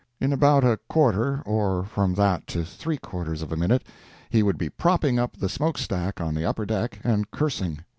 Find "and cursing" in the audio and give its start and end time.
7.03-7.83